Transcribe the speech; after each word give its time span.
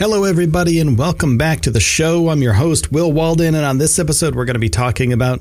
Hello, 0.00 0.24
everybody, 0.24 0.80
and 0.80 0.98
welcome 0.98 1.38
back 1.38 1.60
to 1.60 1.70
the 1.70 1.78
show. 1.78 2.28
I'm 2.28 2.42
your 2.42 2.54
host, 2.54 2.90
Will 2.90 3.12
Walden, 3.12 3.54
and 3.54 3.64
on 3.64 3.78
this 3.78 4.00
episode, 4.00 4.34
we're 4.34 4.44
going 4.44 4.54
to 4.54 4.58
be 4.58 4.68
talking 4.68 5.12
about 5.12 5.40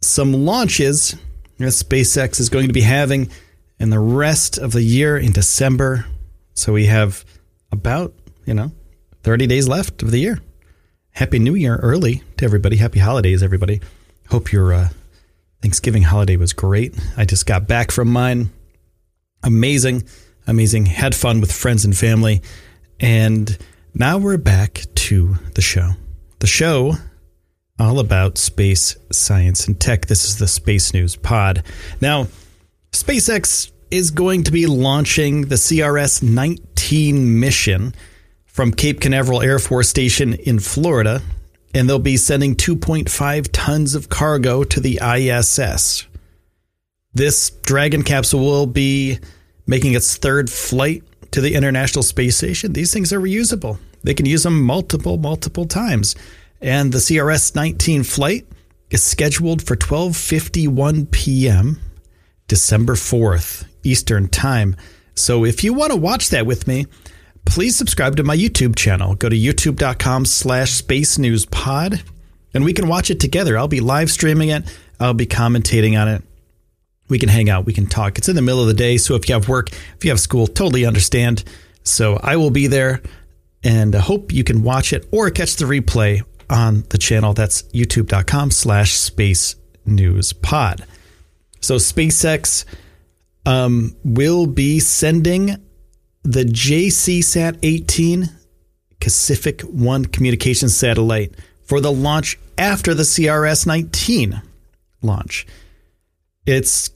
some 0.00 0.32
launches 0.32 1.14
that 1.58 1.66
SpaceX 1.66 2.40
is 2.40 2.48
going 2.48 2.68
to 2.68 2.72
be 2.72 2.80
having 2.80 3.28
in 3.78 3.90
the 3.90 3.98
rest 3.98 4.56
of 4.56 4.72
the 4.72 4.82
year 4.82 5.18
in 5.18 5.30
December. 5.30 6.06
So 6.54 6.72
we 6.72 6.86
have 6.86 7.22
about, 7.70 8.14
you 8.46 8.54
know, 8.54 8.72
30 9.24 9.46
days 9.46 9.68
left 9.68 10.02
of 10.02 10.10
the 10.10 10.20
year. 10.20 10.40
Happy 11.10 11.38
New 11.38 11.54
Year 11.54 11.76
early 11.76 12.22
to 12.38 12.46
everybody. 12.46 12.76
Happy 12.76 13.00
holidays, 13.00 13.42
everybody. 13.42 13.82
Hope 14.30 14.52
your 14.52 14.72
uh, 14.72 14.88
Thanksgiving 15.60 16.04
holiday 16.04 16.38
was 16.38 16.54
great. 16.54 16.98
I 17.18 17.26
just 17.26 17.44
got 17.44 17.68
back 17.68 17.90
from 17.90 18.08
mine. 18.08 18.48
Amazing, 19.42 20.04
amazing. 20.46 20.86
Had 20.86 21.14
fun 21.14 21.42
with 21.42 21.52
friends 21.52 21.84
and 21.84 21.94
family. 21.94 22.40
And 23.00 23.56
now 23.94 24.18
we're 24.18 24.38
back 24.38 24.84
to 24.94 25.36
the 25.54 25.62
show. 25.62 25.92
The 26.38 26.46
show 26.46 26.94
all 27.78 27.98
about 27.98 28.38
space 28.38 28.96
science 29.10 29.66
and 29.66 29.78
tech. 29.78 30.06
This 30.06 30.24
is 30.24 30.38
the 30.38 30.48
Space 30.48 30.94
News 30.94 31.16
Pod. 31.16 31.62
Now, 32.00 32.28
SpaceX 32.92 33.70
is 33.90 34.10
going 34.10 34.44
to 34.44 34.50
be 34.50 34.66
launching 34.66 35.42
the 35.42 35.56
CRS 35.56 36.22
19 36.22 37.38
mission 37.38 37.94
from 38.46 38.72
Cape 38.72 39.00
Canaveral 39.00 39.42
Air 39.42 39.58
Force 39.58 39.88
Station 39.88 40.32
in 40.34 40.58
Florida, 40.58 41.20
and 41.74 41.88
they'll 41.88 41.98
be 41.98 42.16
sending 42.16 42.56
2.5 42.56 43.48
tons 43.52 43.94
of 43.94 44.08
cargo 44.08 44.64
to 44.64 44.80
the 44.80 44.98
ISS. 45.02 46.06
This 47.12 47.50
Dragon 47.50 48.02
capsule 48.02 48.40
will 48.40 48.66
be 48.66 49.18
making 49.66 49.94
its 49.94 50.16
third 50.16 50.48
flight 50.48 51.02
to 51.32 51.40
the 51.40 51.54
International 51.54 52.02
Space 52.02 52.36
Station. 52.36 52.72
These 52.72 52.92
things 52.92 53.12
are 53.12 53.20
reusable. 53.20 53.78
They 54.02 54.14
can 54.14 54.26
use 54.26 54.42
them 54.42 54.62
multiple, 54.62 55.18
multiple 55.18 55.66
times. 55.66 56.14
And 56.60 56.92
the 56.92 56.98
CRS 56.98 57.54
19 57.54 58.02
flight 58.02 58.46
is 58.90 59.02
scheduled 59.02 59.62
for 59.62 59.76
12:51 59.76 61.10
p.m. 61.10 61.80
December 62.48 62.94
4th 62.94 63.66
Eastern 63.82 64.28
Time. 64.28 64.76
So 65.14 65.44
if 65.44 65.64
you 65.64 65.72
want 65.72 65.92
to 65.92 65.98
watch 65.98 66.30
that 66.30 66.46
with 66.46 66.66
me, 66.68 66.86
please 67.44 67.76
subscribe 67.76 68.16
to 68.16 68.24
my 68.24 68.36
YouTube 68.36 68.76
channel. 68.76 69.14
Go 69.14 69.28
to 69.28 69.36
youtube.com 69.36 70.24
slash 70.24 70.72
space 70.72 71.18
news 71.18 71.46
pod 71.46 72.02
and 72.54 72.64
we 72.64 72.72
can 72.72 72.88
watch 72.88 73.10
it 73.10 73.20
together. 73.20 73.58
I'll 73.58 73.68
be 73.68 73.80
live 73.80 74.10
streaming 74.10 74.50
it. 74.50 74.64
I'll 75.00 75.14
be 75.14 75.26
commentating 75.26 76.00
on 76.00 76.08
it 76.08 76.22
we 77.08 77.18
can 77.18 77.28
hang 77.28 77.48
out, 77.48 77.66
we 77.66 77.72
can 77.72 77.86
talk. 77.86 78.18
It's 78.18 78.28
in 78.28 78.36
the 78.36 78.42
middle 78.42 78.60
of 78.60 78.66
the 78.66 78.74
day, 78.74 78.96
so 78.96 79.14
if 79.14 79.28
you 79.28 79.34
have 79.34 79.48
work, 79.48 79.70
if 79.70 80.04
you 80.04 80.10
have 80.10 80.20
school, 80.20 80.46
totally 80.46 80.84
understand. 80.84 81.44
So 81.82 82.18
I 82.22 82.36
will 82.36 82.50
be 82.50 82.66
there 82.66 83.02
and 83.62 83.94
I 83.94 84.00
hope 84.00 84.32
you 84.32 84.44
can 84.44 84.62
watch 84.62 84.92
it 84.92 85.06
or 85.12 85.30
catch 85.30 85.56
the 85.56 85.64
replay 85.64 86.22
on 86.50 86.84
the 86.90 86.98
channel. 86.98 87.32
That's 87.32 87.62
youtube.com 87.64 88.50
slash 88.50 88.94
space 88.94 89.56
news 89.84 90.32
pod. 90.32 90.84
So 91.60 91.76
SpaceX 91.76 92.64
um, 93.44 93.96
will 94.04 94.46
be 94.46 94.80
sending 94.80 95.56
the 96.22 96.44
JCSat 96.44 97.58
18 97.62 98.28
Kacific 99.00 99.62
1 99.62 100.06
communication 100.06 100.68
satellite 100.68 101.34
for 101.64 101.80
the 101.80 101.92
launch 101.92 102.38
after 102.58 102.94
the 102.94 103.04
CRS 103.04 103.66
19 103.66 104.42
launch. 105.02 105.46
It's 106.46 106.90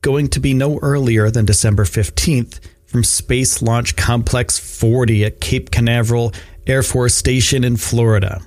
going 0.00 0.28
to 0.28 0.40
be 0.40 0.54
no 0.54 0.78
earlier 0.78 1.30
than 1.30 1.44
December 1.44 1.84
15th 1.84 2.58
from 2.86 3.04
Space 3.04 3.60
Launch 3.60 3.96
Complex 3.96 4.58
40 4.58 5.26
at 5.26 5.40
Cape 5.40 5.70
Canaveral 5.70 6.32
Air 6.66 6.82
Force 6.82 7.14
Station 7.14 7.64
in 7.64 7.76
Florida. 7.76 8.40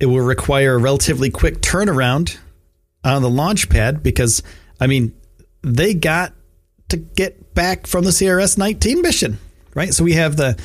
It 0.00 0.06
will 0.06 0.20
require 0.20 0.74
a 0.74 0.78
relatively 0.78 1.30
quick 1.30 1.60
turnaround 1.60 2.38
on 3.04 3.20
the 3.20 3.30
launch 3.30 3.68
pad 3.68 4.02
because, 4.02 4.42
I 4.80 4.86
mean, 4.86 5.14
they 5.62 5.92
got 5.92 6.32
to 6.88 6.96
get 6.96 7.54
back 7.54 7.86
from 7.86 8.04
the 8.04 8.10
CRS 8.10 8.56
19 8.56 9.02
mission, 9.02 9.38
right? 9.74 9.92
So 9.92 10.04
we 10.04 10.14
have 10.14 10.36
the, 10.36 10.58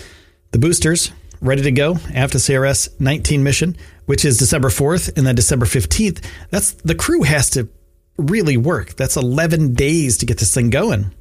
the 0.51 0.59
boosters 0.59 1.11
ready 1.41 1.63
to 1.63 1.71
go 1.71 1.97
after 2.13 2.37
CRS 2.37 2.99
19 2.99 3.43
mission, 3.43 3.75
which 4.05 4.23
is 4.23 4.37
December 4.37 4.69
4th, 4.69 5.17
and 5.17 5.27
then 5.27 5.35
December 5.35 5.65
15th. 5.65 6.23
That's 6.49 6.73
the 6.73 6.95
crew 6.95 7.23
has 7.23 7.49
to 7.51 7.69
really 8.19 8.57
work. 8.57 8.95
That's 8.95 9.17
11 9.17 9.73
days 9.73 10.17
to 10.17 10.25
get 10.25 10.37
this 10.37 10.53
thing 10.53 10.69
going. 10.69 11.13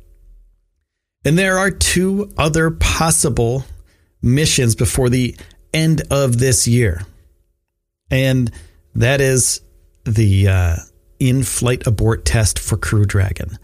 And 1.24 1.38
there 1.38 1.58
are 1.58 1.70
two 1.70 2.32
other 2.36 2.70
possible 2.70 3.64
missions 4.22 4.74
before 4.74 5.08
the 5.10 5.36
end 5.72 6.02
of 6.10 6.38
this 6.38 6.66
year. 6.66 7.02
And 8.10 8.50
that 8.94 9.20
is 9.20 9.60
the 10.04 10.48
uh, 10.48 10.76
in 11.18 11.42
flight 11.42 11.86
abort 11.86 12.24
test 12.24 12.58
for 12.58 12.76
Crew 12.76 13.04
Dragon. 13.04 13.58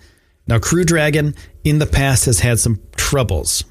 Now, 0.47 0.59
Crew 0.59 0.85
Dragon 0.85 1.35
in 1.63 1.79
the 1.79 1.87
past 1.87 2.27
has 2.27 2.41
had 2.41 2.59
some 2.59 2.81
troubles. 2.97 3.65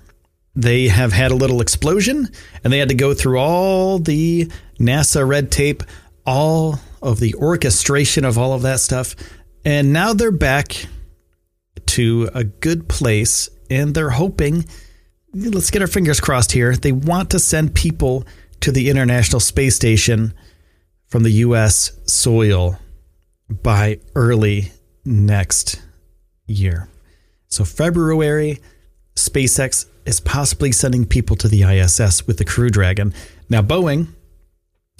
They 0.55 0.87
have 0.87 1.13
had 1.13 1.31
a 1.31 1.35
little 1.35 1.61
explosion 1.61 2.29
and 2.63 2.73
they 2.73 2.79
had 2.79 2.89
to 2.89 2.95
go 2.95 3.13
through 3.13 3.39
all 3.39 3.99
the 3.99 4.51
NASA 4.79 5.27
red 5.27 5.51
tape, 5.51 5.83
all 6.25 6.79
of 7.01 7.19
the 7.19 7.35
orchestration 7.35 8.25
of 8.25 8.37
all 8.37 8.53
of 8.53 8.61
that 8.63 8.79
stuff. 8.79 9.15
And 9.65 9.93
now 9.93 10.13
they're 10.13 10.31
back 10.31 10.87
to 11.87 12.29
a 12.33 12.43
good 12.43 12.89
place 12.89 13.49
and 13.69 13.93
they're 13.93 14.09
hoping, 14.09 14.65
let's 15.33 15.71
get 15.71 15.81
our 15.81 15.87
fingers 15.87 16.19
crossed 16.19 16.51
here, 16.51 16.75
they 16.75 16.91
want 16.91 17.29
to 17.31 17.39
send 17.39 17.73
people 17.73 18.25
to 18.61 18.71
the 18.71 18.89
International 18.89 19.39
Space 19.39 19.75
Station 19.75 20.33
from 21.07 21.23
the 21.23 21.31
US 21.31 21.91
soil 22.05 22.77
by 23.49 23.99
early 24.15 24.71
next 25.05 25.81
year. 26.47 26.89
So, 27.47 27.63
February, 27.63 28.59
SpaceX 29.15 29.85
is 30.05 30.19
possibly 30.19 30.71
sending 30.71 31.05
people 31.05 31.35
to 31.37 31.47
the 31.47 31.63
ISS 31.63 32.25
with 32.25 32.37
the 32.37 32.45
Crew 32.45 32.69
Dragon. 32.69 33.13
Now, 33.49 33.61
Boeing, 33.61 34.07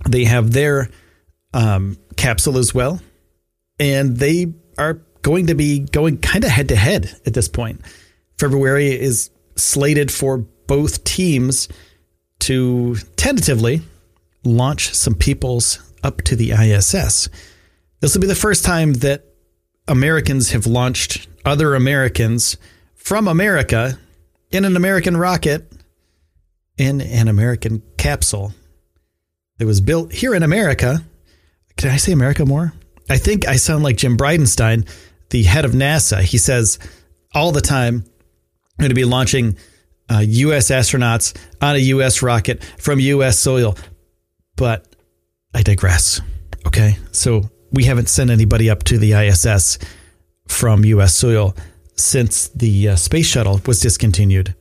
they 0.08 0.26
have 0.26 0.52
their 0.52 0.90
um, 1.54 1.98
capsule 2.16 2.58
as 2.58 2.74
well 2.74 3.02
and 3.84 4.16
they 4.16 4.54
are 4.78 5.02
going 5.24 5.48
to 5.48 5.56
be 5.56 5.80
going 5.80 6.18
kind 6.18 6.46
of 6.46 6.50
head 6.50 6.70
to 6.70 6.76
head 6.76 7.14
at 7.26 7.34
this 7.34 7.50
point. 7.50 7.82
February 8.40 8.88
is 8.88 9.30
slated 9.58 10.10
for 10.10 10.38
both 10.68 11.04
teams 11.04 11.68
to 12.40 12.96
tentatively 13.18 13.82
launch 14.46 14.94
some 14.94 15.14
peoples 15.14 15.80
up 16.02 16.22
to 16.22 16.38
the 16.38 16.52
ISS. 16.52 17.28
This 18.00 18.14
will 18.14 18.22
be 18.22 18.28
the 18.28 18.36
first 18.36 18.64
time 18.64 18.94
that 18.96 19.26
Americans 19.86 20.52
have 20.52 20.66
launched 20.66 21.28
other 21.44 21.76
Americans 21.76 22.56
from 22.96 23.28
America 23.28 24.00
in 24.50 24.64
an 24.64 24.78
American 24.78 25.18
rocket 25.18 25.70
in 26.78 27.02
an 27.02 27.28
American 27.28 27.84
capsule 27.98 28.54
that 29.58 29.66
was 29.66 29.82
built 29.82 30.14
here 30.14 30.34
in 30.34 30.42
America. 30.42 31.04
Can 31.76 31.92
I 31.92 31.98
say 31.98 32.14
America 32.14 32.46
more? 32.46 32.74
I 33.10 33.18
think 33.18 33.48
I 33.48 33.58
sound 33.58 33.84
like 33.84 33.98
Jim 33.98 34.18
Bridenstine, 34.18 34.88
the 35.30 35.44
head 35.44 35.66
of 35.66 35.72
NASA. 35.72 36.22
He 36.22 36.38
says 36.38 36.80
all 37.34 37.52
the 37.52 37.62
time, 37.62 38.06
I'm 38.06 38.84
going 38.84 38.90
to 38.90 38.96
be 38.96 39.06
launching 39.06 39.58
uh, 40.10 40.24
U.S. 40.26 40.70
astronauts 40.70 41.36
on 41.62 41.76
a 41.76 41.80
U.S. 41.80 42.22
rocket 42.22 42.64
from 42.64 43.00
U.S. 43.00 43.40
soil. 43.40 43.78
But 44.56 44.88
I 45.54 45.64
digress. 45.64 46.22
Okay. 46.68 46.98
So 47.12 47.50
we 47.72 47.86
haven't 47.86 48.10
sent 48.10 48.30
anybody 48.30 48.70
up 48.70 48.84
to 48.84 48.98
the 48.98 49.14
ISS 49.14 49.80
from 50.48 50.86
U.S. 50.86 51.16
soil 51.16 51.56
since 51.96 52.50
the 52.50 52.90
uh, 52.90 52.96
space 52.96 53.28
shuttle 53.28 53.62
was 53.66 53.80
discontinued. 53.80 54.56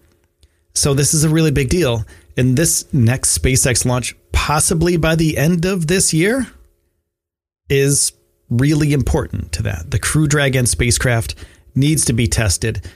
So 0.75 0.95
this 0.95 1.15
is 1.15 1.25
a 1.25 1.29
really 1.29 1.50
big 1.50 1.69
deal. 1.69 2.05
And 2.37 2.56
this 2.56 2.93
next 2.95 3.38
SpaceX 3.38 3.85
launch, 3.85 4.17
possibly 4.33 4.97
by 4.97 5.17
the 5.17 5.37
end 5.37 5.65
of 5.67 5.87
this 5.87 6.15
year, 6.15 6.47
is 7.69 8.12
really 8.58 8.93
important 8.93 9.52
to 9.52 9.62
that. 9.62 9.90
The 9.90 9.99
Crew 9.99 10.26
Dragon 10.26 10.66
spacecraft 10.66 11.34
needs 11.75 12.04
to 12.06 12.12
be 12.12 12.26
tested. 12.26 12.87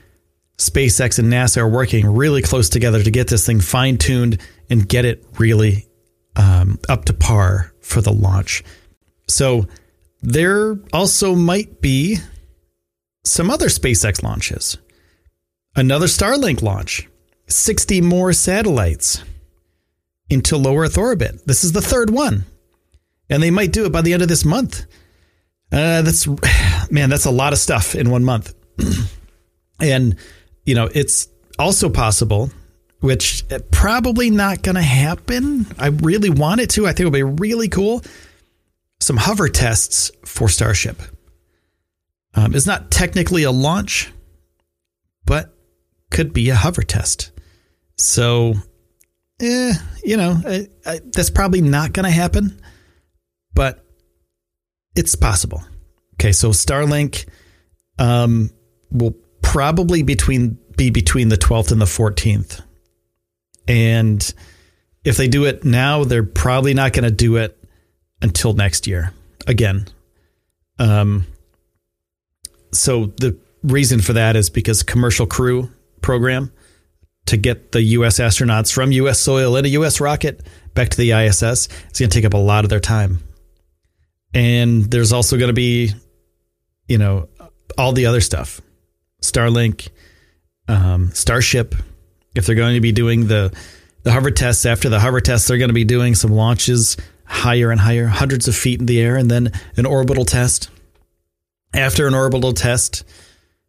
SpaceX 0.58 1.18
and 1.18 1.32
NASA 1.32 1.58
are 1.58 1.68
working 1.68 2.06
really 2.06 2.42
close 2.42 2.68
together 2.68 3.02
to 3.02 3.10
get 3.10 3.28
this 3.28 3.46
thing 3.46 3.60
fine 3.60 3.98
tuned 3.98 4.40
and 4.70 4.88
get 4.88 5.04
it 5.04 5.24
really 5.38 5.86
um, 6.34 6.78
up 6.88 7.04
to 7.06 7.12
par 7.12 7.72
for 7.80 8.00
the 8.00 8.12
launch. 8.12 8.62
So 9.28 9.66
there 10.22 10.78
also 10.92 11.34
might 11.34 11.80
be 11.80 12.18
some 13.24 13.50
other 13.50 13.68
SpaceX 13.68 14.22
launches, 14.22 14.78
another 15.74 16.06
Starlink 16.06 16.62
launch, 16.62 17.08
60 17.48 18.00
more 18.00 18.32
satellites 18.32 19.22
into 20.30 20.56
low 20.56 20.76
Earth 20.76 20.98
orbit. 20.98 21.46
This 21.46 21.64
is 21.64 21.72
the 21.72 21.82
third 21.82 22.10
one. 22.10 22.44
And 23.28 23.42
they 23.42 23.50
might 23.50 23.72
do 23.72 23.84
it 23.84 23.92
by 23.92 24.02
the 24.02 24.12
end 24.12 24.22
of 24.22 24.28
this 24.28 24.44
month. 24.44 24.86
Uh, 25.72 26.02
that's, 26.02 26.26
man, 26.90 27.10
that's 27.10 27.26
a 27.26 27.30
lot 27.30 27.52
of 27.52 27.58
stuff 27.58 27.94
in 27.94 28.10
one 28.10 28.24
month. 28.24 28.54
and, 29.80 30.16
you 30.64 30.74
know, 30.74 30.88
it's 30.92 31.28
also 31.58 31.88
possible, 31.88 32.50
which 33.00 33.44
uh, 33.50 33.58
probably 33.70 34.30
not 34.30 34.62
going 34.62 34.76
to 34.76 34.82
happen. 34.82 35.66
I 35.78 35.88
really 35.88 36.30
want 36.30 36.60
it 36.60 36.70
to. 36.70 36.86
I 36.86 36.90
think 36.90 37.00
it'll 37.00 37.10
be 37.12 37.22
really 37.22 37.68
cool. 37.68 38.02
Some 39.00 39.16
hover 39.16 39.48
tests 39.48 40.10
for 40.24 40.48
Starship. 40.48 41.00
Um, 42.34 42.54
it's 42.54 42.66
not 42.66 42.90
technically 42.90 43.44
a 43.44 43.50
launch, 43.50 44.12
but 45.24 45.54
could 46.10 46.32
be 46.32 46.50
a 46.50 46.54
hover 46.54 46.82
test. 46.82 47.32
So, 47.96 48.54
eh, 49.40 49.72
you 50.04 50.16
know, 50.16 50.40
I, 50.46 50.68
I, 50.84 51.00
that's 51.04 51.30
probably 51.30 51.62
not 51.62 51.92
going 51.92 52.04
to 52.04 52.10
happen, 52.10 52.60
but 53.54 53.85
it's 54.96 55.14
possible. 55.14 55.62
Okay, 56.14 56.32
so 56.32 56.50
Starlink 56.50 57.26
um, 57.98 58.50
will 58.90 59.14
probably 59.42 60.02
between 60.02 60.58
be 60.76 60.90
between 60.90 61.28
the 61.28 61.36
12th 61.36 61.72
and 61.72 61.80
the 61.80 61.86
14th. 61.86 62.62
And 63.68 64.34
if 65.04 65.16
they 65.16 65.28
do 65.28 65.44
it 65.44 65.64
now, 65.64 66.04
they're 66.04 66.22
probably 66.22 66.74
not 66.74 66.92
going 66.92 67.04
to 67.04 67.10
do 67.10 67.36
it 67.36 67.56
until 68.20 68.52
next 68.52 68.86
year. 68.86 69.12
Again, 69.46 69.86
um, 70.78 71.26
so 72.72 73.06
the 73.06 73.38
reason 73.62 74.00
for 74.00 74.14
that 74.14 74.36
is 74.36 74.50
because 74.50 74.82
commercial 74.82 75.26
crew 75.26 75.70
program 76.02 76.52
to 77.26 77.36
get 77.36 77.72
the 77.72 77.82
U.S. 77.82 78.18
astronauts 78.18 78.72
from 78.72 78.92
U.S. 78.92 79.18
soil 79.18 79.56
in 79.56 79.64
a 79.64 79.68
U.S. 79.68 80.00
rocket 80.00 80.46
back 80.74 80.90
to 80.90 80.96
the 80.96 81.12
ISS 81.12 81.42
is 81.42 81.98
going 81.98 82.08
to 82.10 82.14
take 82.14 82.24
up 82.24 82.34
a 82.34 82.38
lot 82.38 82.64
of 82.64 82.70
their 82.70 82.80
time. 82.80 83.20
And 84.34 84.84
there's 84.84 85.12
also 85.12 85.38
going 85.38 85.48
to 85.48 85.54
be, 85.54 85.92
you 86.88 86.98
know, 86.98 87.28
all 87.78 87.92
the 87.92 88.06
other 88.06 88.20
stuff 88.20 88.60
Starlink, 89.22 89.88
um, 90.68 91.10
Starship. 91.12 91.74
If 92.34 92.46
they're 92.46 92.54
going 92.54 92.74
to 92.74 92.80
be 92.80 92.92
doing 92.92 93.26
the, 93.26 93.56
the 94.02 94.12
hover 94.12 94.30
tests, 94.30 94.66
after 94.66 94.88
the 94.88 95.00
hover 95.00 95.20
tests, 95.20 95.48
they're 95.48 95.58
going 95.58 95.70
to 95.70 95.74
be 95.74 95.84
doing 95.84 96.14
some 96.14 96.30
launches 96.30 96.96
higher 97.24 97.70
and 97.70 97.80
higher, 97.80 98.06
hundreds 98.06 98.46
of 98.46 98.54
feet 98.54 98.80
in 98.80 98.86
the 98.86 99.00
air, 99.00 99.16
and 99.16 99.30
then 99.30 99.52
an 99.76 99.86
orbital 99.86 100.24
test. 100.24 100.70
After 101.74 102.06
an 102.06 102.14
orbital 102.14 102.52
test, 102.52 103.04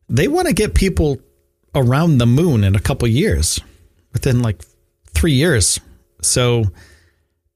they 0.10 0.28
want 0.28 0.48
to 0.48 0.54
get 0.54 0.76
people 0.76 1.20
around 1.74 2.18
the 2.18 2.26
moon 2.26 2.64
in 2.64 2.76
a 2.76 2.80
couple 2.80 3.08
years, 3.08 3.60
within 4.14 4.42
like 4.42 4.62
three 5.14 5.34
years. 5.34 5.80
So 6.22 6.66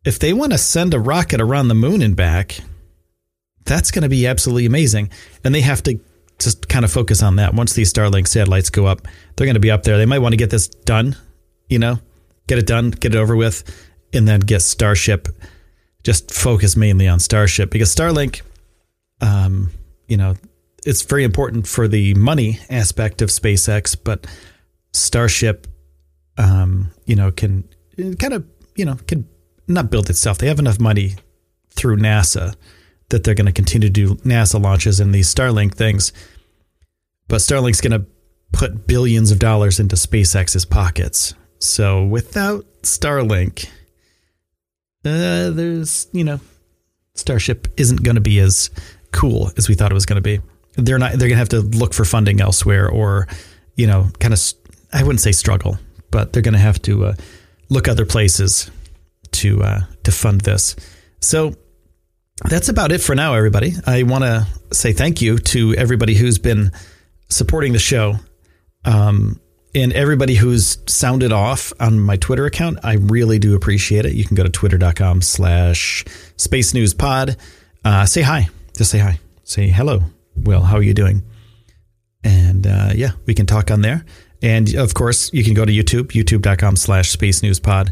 if 0.04 0.20
they 0.20 0.34
want 0.34 0.52
to 0.52 0.58
send 0.58 0.94
a 0.94 1.00
rocket 1.00 1.40
around 1.40 1.68
the 1.68 1.76
moon 1.76 2.02
and 2.02 2.16
back, 2.16 2.60
that's 3.66 3.92
going 3.92 4.04
to 4.04 4.10
be 4.10 4.28
absolutely 4.28 4.66
amazing. 4.66 5.10
And 5.44 5.54
they 5.54 5.62
have 5.62 5.84
to 5.84 6.00
just 6.40 6.68
kind 6.68 6.84
of 6.84 6.92
focus 6.92 7.22
on 7.22 7.36
that. 7.38 7.54
Once 7.54 7.74
these 7.74 7.92
Starlink 7.94 8.28
satellites 8.28 8.70
go 8.70 8.86
up, 8.86 9.08
they're 9.36 9.46
going 9.46 9.56
to 9.56 9.60
be 9.60 9.72
up 9.72 9.84
there. 9.84 9.98
They 9.98 10.06
might 10.06 10.20
want 10.20 10.34
to 10.34 10.38
get 10.38 10.50
this 10.50 10.68
done, 10.68 11.16
you 11.70 11.80
know, 11.80 12.00
get 12.48 12.58
it 12.58 12.68
done, 12.68 12.92
get 12.92 13.14
it 13.16 13.18
over 13.18 13.36
with, 13.36 13.64
and 14.14 14.28
then 14.28 14.40
get 14.40 14.62
Starship. 14.62 15.28
Just 16.04 16.34
focus 16.34 16.76
mainly 16.76 17.08
on 17.08 17.20
Starship 17.20 17.70
because 17.70 17.94
Starlink, 17.96 18.42
um, 19.22 19.72
you 20.08 20.18
know, 20.18 20.36
it's 20.86 21.04
very 21.04 21.24
important 21.24 21.68
for 21.68 21.88
the 21.88 22.16
money 22.16 22.60
aspect 22.70 23.22
of 23.22 23.30
SpaceX, 23.30 23.96
but 24.02 24.26
Starship, 24.94 25.68
um, 26.38 26.92
you 27.06 27.16
know, 27.16 27.32
can 27.32 27.70
kind 28.18 28.34
of, 28.34 28.46
you 28.76 28.86
know, 28.86 28.98
can 29.08 29.28
not 29.68 29.92
build 29.92 30.10
itself. 30.10 30.40
They 30.40 30.48
have 30.48 30.60
enough 30.60 30.80
money 30.80 31.16
through 31.70 31.98
NASA 31.98 32.56
that 33.12 33.24
they're 33.24 33.36
going 33.36 33.46
to 33.46 33.52
continue 33.54 33.88
to 33.88 33.94
do 33.94 34.16
NASA 34.16 34.62
launches 34.62 35.00
and 35.00 35.14
these 35.14 35.34
Starlink 35.34 35.76
things. 35.76 36.12
But 37.28 37.38
Starlink's 37.38 37.80
going 37.80 38.02
to 38.02 38.06
put 38.52 38.88
billions 38.88 39.32
of 39.32 39.40
dollars 39.40 39.80
into 39.80 39.96
SpaceX's 39.96 40.66
pockets. 40.66 41.34
So 41.60 42.04
without 42.04 42.66
Starlink, 42.82 43.68
uh, 45.06 45.52
there's, 45.52 46.08
you 46.12 46.24
know, 46.24 46.40
Starship 47.16 47.68
isn't 47.78 48.04
going 48.04 48.16
to 48.16 48.22
be 48.22 48.40
as 48.40 48.70
cool 49.12 49.52
as 49.58 49.70
we 49.70 49.76
thought 49.76 49.92
it 49.92 49.96
was 49.96 50.06
going 50.06 50.22
to 50.22 50.22
be. 50.22 50.42
They're 50.76 50.98
not, 50.98 51.12
they're 51.12 51.28
going 51.28 51.32
to 51.32 51.38
have 51.38 51.50
to 51.50 51.62
look 51.62 51.94
for 51.94 52.06
funding 52.06 52.42
elsewhere 52.42 52.90
or, 52.90 53.28
you 53.76 53.88
know, 53.88 54.10
kind 54.20 54.34
of, 54.34 54.42
I 54.94 55.04
wouldn't 55.04 55.22
say 55.22 55.32
struggle, 55.32 55.78
but 56.12 56.34
they're 56.34 56.42
going 56.42 56.54
to 56.54 56.60
have 56.60 56.82
to 56.84 57.06
uh, 57.06 57.16
look 57.70 57.88
other 57.88 58.06
places 58.06 58.72
to, 59.32 59.64
uh, 59.64 59.82
to 60.04 60.12
fund 60.12 60.42
this. 60.42 60.76
So 61.20 61.56
that's 62.46 62.70
about 62.70 62.92
it 62.92 63.02
for 63.02 63.16
now, 63.16 63.34
everybody. 63.34 63.74
I 63.86 64.04
want 64.04 64.24
to 64.24 64.48
say 64.72 64.94
thank 64.94 65.22
you 65.22 65.38
to 65.38 65.76
everybody 65.76 66.14
who's 66.16 66.40
been 66.40 66.72
supporting 67.30 67.74
the 67.74 67.80
show. 67.80 68.16
Um, 68.86 69.40
and 69.74 69.94
everybody 69.94 70.36
who's 70.36 70.80
sounded 70.88 71.32
off 71.32 71.72
on 71.80 72.00
my 72.00 72.18
Twitter 72.18 72.46
account, 72.46 72.80
I 72.84 72.96
really 72.96 73.40
do 73.40 73.56
appreciate 73.56 74.06
it. 74.06 74.14
You 74.14 74.26
can 74.26 74.36
go 74.36 74.44
to 74.44 74.50
twitter.com 74.50 75.22
slash 75.22 76.04
space 76.36 76.74
news 76.74 76.94
pod. 76.94 77.38
Uh, 77.86 78.06
say 78.06 78.22
hi. 78.22 78.50
Just 78.76 78.92
say 78.92 79.00
hi. 79.00 79.20
Say 79.44 79.68
hello. 79.68 80.02
Will, 80.36 80.62
how 80.62 80.78
are 80.78 80.84
you 80.84 80.94
doing? 80.94 81.24
And 82.24 82.68
uh, 82.68 82.92
yeah, 82.96 83.12
we 83.26 83.34
can 83.34 83.46
talk 83.46 83.72
on 83.72 83.82
there. 83.82 84.06
And 84.42 84.76
of 84.76 84.94
course, 84.94 85.32
you 85.34 85.44
can 85.44 85.54
go 85.54 85.66
to 85.66 85.72
YouTube, 85.72 86.12
youtube.com 86.12 86.76
slash 86.76 87.10
space 87.12 87.44
news 87.44 87.60
pod, 87.60 87.92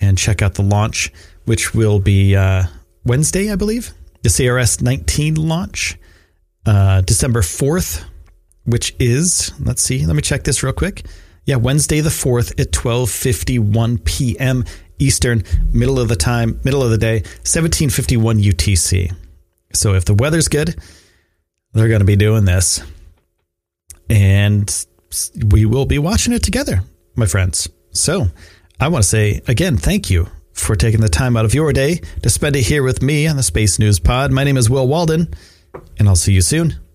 and 0.00 0.16
check 0.16 0.40
out 0.42 0.54
the 0.54 0.62
launch, 0.62 1.12
which 1.44 1.74
will 1.74 1.98
be 1.98 2.34
uh, 2.34 2.64
Wednesday, 3.10 3.50
I 3.50 3.56
believe, 3.56 3.92
the 4.22 4.28
CRS 4.28 4.80
19 4.80 5.34
launch, 5.34 5.98
uh, 6.64 7.00
December 7.00 7.40
4th, 7.40 8.04
which 8.66 8.94
is, 9.00 9.52
let's 9.58 9.82
see, 9.82 10.06
let 10.06 10.14
me 10.14 10.22
check 10.22 10.44
this 10.44 10.62
real 10.62 10.72
quick. 10.72 11.04
Yeah, 11.44 11.56
Wednesday 11.56 12.02
the 12.02 12.08
4th 12.08 12.60
at 12.60 12.70
12:51 12.70 14.04
p.m. 14.04 14.64
Eastern, 15.00 15.42
middle 15.72 15.98
of 15.98 16.08
the 16.08 16.14
time, 16.14 16.60
middle 16.62 16.84
of 16.84 16.92
the 16.92 16.98
day, 16.98 17.22
1751 17.42 18.38
UTC. 18.38 19.12
So 19.72 19.94
if 19.94 20.04
the 20.04 20.14
weather's 20.14 20.46
good, 20.46 20.80
they're 21.72 21.88
going 21.88 22.02
to 22.02 22.06
be 22.06 22.14
doing 22.14 22.44
this. 22.44 22.80
And 24.08 24.86
we 25.50 25.66
will 25.66 25.86
be 25.86 25.98
watching 25.98 26.32
it 26.32 26.44
together, 26.44 26.84
my 27.16 27.26
friends. 27.26 27.68
So 27.90 28.28
I 28.78 28.86
want 28.86 29.02
to 29.02 29.08
say 29.08 29.40
again, 29.48 29.78
thank 29.78 30.10
you 30.10 30.28
for 30.52 30.74
taking 30.74 31.00
the 31.00 31.08
time 31.08 31.36
out 31.36 31.44
of 31.44 31.54
your 31.54 31.72
day 31.72 32.00
to 32.22 32.30
spend 32.30 32.56
it 32.56 32.62
here 32.62 32.82
with 32.82 33.02
me 33.02 33.26
on 33.26 33.36
the 33.36 33.42
Space 33.42 33.78
News 33.78 33.98
Pod. 33.98 34.32
My 34.32 34.44
name 34.44 34.56
is 34.56 34.68
Will 34.68 34.88
Walden, 34.88 35.32
and 35.98 36.08
I'll 36.08 36.16
see 36.16 36.32
you 36.32 36.42
soon. 36.42 36.80